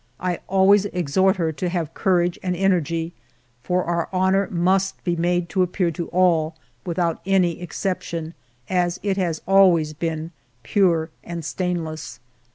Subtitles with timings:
[0.19, 3.13] I always exhort her to have courage and energy;
[3.61, 8.33] for our honor must be made to appear to all, without any exception,
[8.67, 10.31] as it has always been,
[10.63, 12.19] pure and stainless.